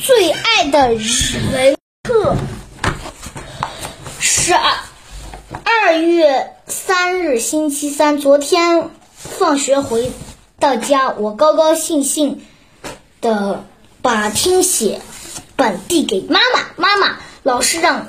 [0.00, 1.04] 最爱的语
[1.52, 2.36] 文课。
[4.20, 4.78] 十二
[5.64, 8.18] 二月三日，星期三。
[8.18, 10.12] 昨天放学回
[10.60, 12.46] 到家，我高高兴兴
[13.20, 13.64] 的
[14.00, 15.00] 把听写
[15.56, 16.66] 本递给妈妈。
[16.76, 18.06] 妈妈，老师让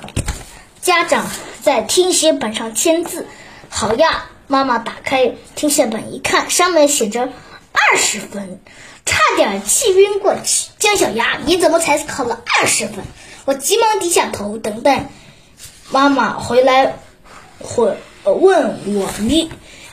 [0.80, 1.26] 家长
[1.60, 3.26] 在听写本上签字。
[3.68, 7.22] 好呀，妈妈打开听写本一看，上面写着
[7.72, 8.60] 二十分，
[9.04, 10.70] 差点气晕过去。
[10.78, 13.04] 姜小牙，你怎么才考了二十分？
[13.44, 15.08] 我急忙低下头，等待
[15.90, 16.96] 妈妈回来，
[17.58, 19.50] 回问我李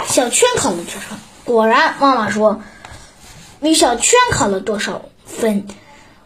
[0.08, 1.18] 小圈考了多少。
[1.44, 2.62] 果然，妈妈说
[3.60, 5.68] 李小圈考了多少分。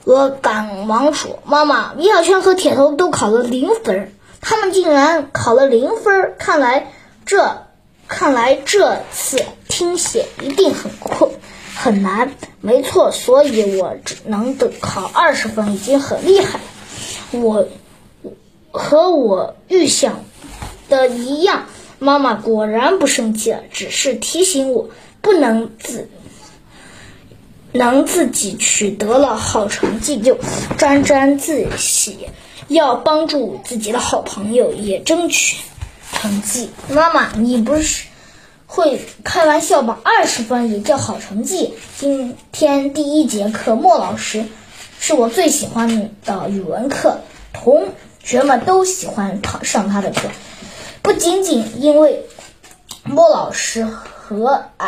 [0.03, 6.91] 我赶忙说：“妈妈，李小圈和铁头都考了零分，他们竟然考了零分，看来
[7.23, 7.67] 这
[8.07, 11.29] 看来这次听写一定很困
[11.81, 12.33] 很难。
[12.61, 16.65] 没错，所以我只能得考二十分，已经很厉害了。
[17.31, 17.67] 我
[18.71, 20.23] 和我预想
[20.89, 21.65] 的一样，
[21.97, 24.89] 妈妈果然不生气了，只是提醒我
[25.21, 26.09] 不能自。”
[27.73, 30.37] 能自己取得了好成绩就
[30.77, 32.27] 沾沾自喜，
[32.67, 35.55] 要帮助自己的好朋友也争取
[36.11, 36.69] 成绩。
[36.89, 38.07] 妈妈，你不是
[38.71, 39.99] 会开玩笑吧？
[40.01, 41.73] 二十分也叫好成绩？
[41.97, 44.45] 今天第一节课，莫老师
[44.97, 47.19] 是我最喜欢的语文课，
[47.51, 47.89] 同
[48.23, 50.29] 学们都喜欢上上他的课，
[51.01, 52.23] 不仅仅因为
[53.03, 54.87] 莫老师和蔼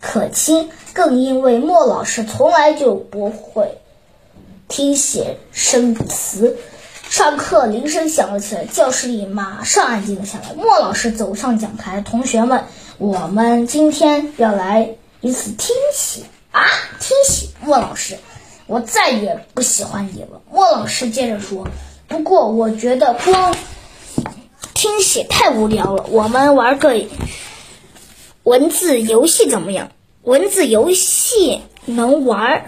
[0.00, 0.70] 可亲。
[0.92, 3.78] 更因为莫老师从来就不会
[4.68, 6.58] 听写生词，
[7.08, 10.54] 上课铃声响了起来，教室里马上安静了下来。
[10.54, 12.64] 莫老师走上讲台，同学们，
[13.02, 14.90] 我们今天要来
[15.22, 16.22] 一次听写
[16.52, 16.62] 啊！
[17.00, 18.16] 听写，莫老师，
[18.68, 20.40] 我再也不喜欢你了。
[20.52, 21.66] 莫老师接着说，
[22.06, 23.56] 不过我觉得光
[24.72, 26.94] 听写太无聊了，我们玩个
[28.44, 29.90] 文字游戏怎么样？
[30.22, 32.66] 文字游戏能玩，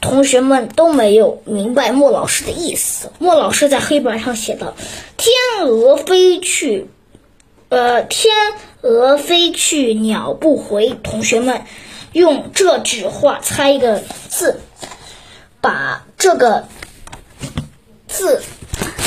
[0.00, 3.12] 同学们都没有明白莫老师的意思。
[3.20, 4.74] 莫老师在黑板上写道
[5.16, 6.88] ：“天鹅飞去，
[7.68, 8.34] 呃，天
[8.82, 11.62] 鹅飞去，鸟不回。”同学们
[12.12, 14.60] 用这句话猜一个字，
[15.60, 16.66] 把这个
[18.08, 18.42] 字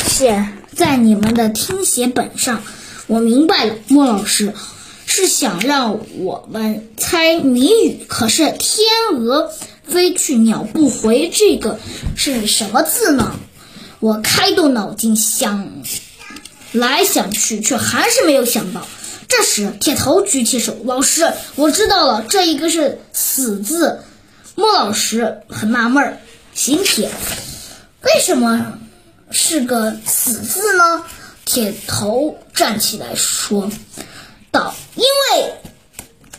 [0.06, 2.64] 写在你们的听写本上。
[3.08, 4.54] 我明白了，莫老师。
[5.06, 8.88] 是想让我们猜谜语，可是“天
[9.20, 9.52] 鹅
[9.84, 11.78] 飞去鸟不回”这个
[12.16, 13.36] 是什么字呢？
[14.00, 15.72] 我开动脑筋想
[16.72, 18.88] 来想去，却还是没有想到。
[19.36, 24.00] 这时，铁头举起手：“老师，我知道了，这一个是‘死’字。”
[24.54, 26.20] 莫老师很纳闷儿
[26.54, 27.10] ：“邢铁，
[28.02, 28.78] 为什么
[29.32, 31.04] 是个‘死’字呢？”
[31.46, 33.72] 铁头站起来说。
[34.52, 35.54] 道，因为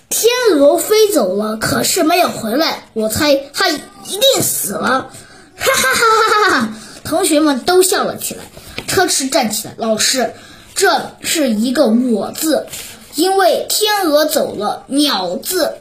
[0.09, 5.11] 天鹅飞走了，可是没有回来，我猜它一定死了。
[5.57, 6.75] 哈哈哈哈哈哈！
[7.03, 8.45] 同学们都笑了起来。
[8.87, 10.33] 车迟站起来，老师，
[10.75, 12.67] 这是一个“我”字，
[13.15, 15.75] 因为天鹅走了，鸟字，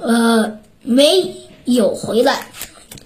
[0.00, 2.48] 呃，没有回来，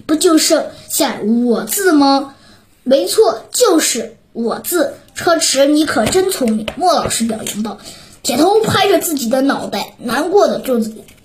[0.05, 2.35] 不就剩下“我”字吗？
[2.83, 4.93] 没错，就是“我”字。
[5.13, 6.65] 车迟，你可真聪明。
[6.77, 7.77] 莫老师表扬道。
[8.23, 10.79] 铁头拍着自己的脑袋，难过的坐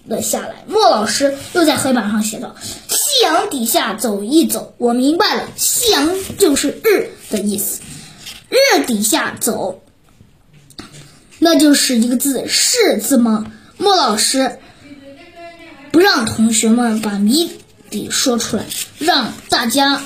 [0.07, 0.65] 了下来。
[0.67, 2.57] 莫老师又在黑板上写道
[2.89, 7.81] ：“夕阳底下走一走。”我明白了，夕阳就是日的意思。
[8.49, 9.83] 日底下走，
[11.39, 13.53] 那就是一个字“是”字吗？
[13.77, 14.59] 莫老师
[15.91, 17.51] 不让同学们把谜
[17.91, 18.65] 底说出来，
[18.99, 20.03] 让大家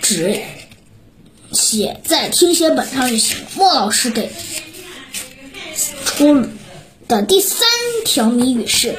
[0.00, 0.42] 只
[1.52, 3.38] 写在听写本上就行。
[3.54, 4.30] 莫老师给。
[6.04, 6.48] 出
[7.06, 7.60] 的第三
[8.04, 8.96] 条谜语是：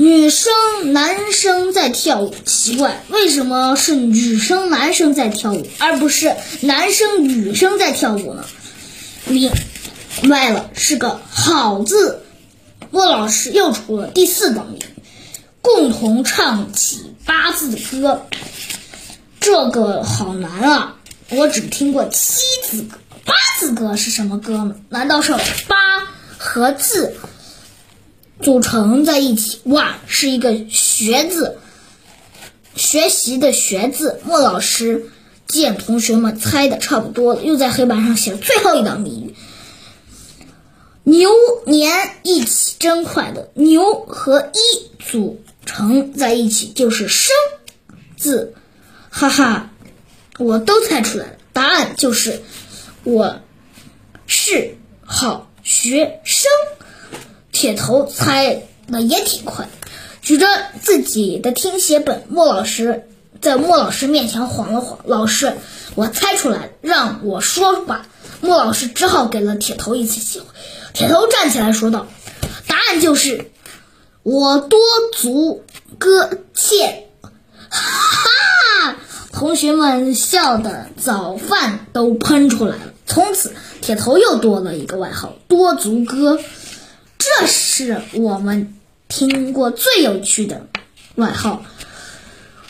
[0.00, 0.50] 女生
[0.94, 8.46] 男生在跳舞，奇怪，为什么是女生男生在跳舞，而不是男生女生在跳舞呢？
[9.26, 9.52] 明
[10.30, 12.22] 白了，是个好字。
[12.90, 14.78] 莫老师又出了第四道谜：
[15.60, 18.24] 共同唱起八字歌，
[19.38, 20.96] 这个好难啊！
[21.28, 22.96] 我只听过七字歌。
[23.26, 24.76] 八字歌是什么歌呢？
[24.88, 25.32] 难道是
[25.68, 25.76] 八
[26.38, 27.16] 和字
[28.42, 29.60] 组成在一起？
[29.64, 31.58] 哇，是一个学字，
[32.74, 34.20] 学习的学字。
[34.24, 35.10] 莫老师
[35.46, 39.34] 见同学们猜的差不多了，又在黑板上写了最后一道谜语：
[41.02, 41.30] 牛
[41.66, 41.92] 年
[42.22, 43.50] 一起真快乐。
[43.54, 47.34] 牛和一组成在一起就是生，
[48.16, 48.54] 字，
[49.10, 49.70] 哈哈，
[50.38, 52.40] 我都猜出来了，答案就是
[53.04, 53.40] 我
[54.26, 56.50] 是好学生。
[57.60, 59.68] 铁头猜的也挺快，
[60.22, 60.46] 举着
[60.80, 63.06] 自己的听写本，莫老师
[63.42, 65.52] 在莫老师面前晃了晃，老师，
[65.94, 68.06] 我猜出来了，让我说吧。
[68.40, 70.46] 莫老师只好给了铁头一次机会。
[70.94, 72.06] 铁头站起来说道
[72.66, 73.50] ：“答案就是
[74.22, 74.80] 我多
[75.12, 75.62] 足
[75.98, 77.08] 搁浅。”
[77.68, 78.96] 哈！
[79.34, 82.94] 同学们笑得早饭都喷出来了。
[83.06, 83.52] 从此，
[83.82, 86.38] 铁头又多了一个外号——多足哥。
[87.38, 88.74] 这是我们
[89.08, 90.66] 听过最有趣的
[91.14, 91.62] 外号，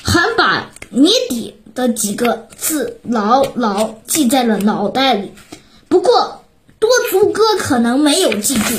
[0.03, 5.33] 还把谜底的几个字牢牢记在了脑袋里。
[5.89, 6.45] 不过，
[6.79, 8.75] 多足哥可能没有记住。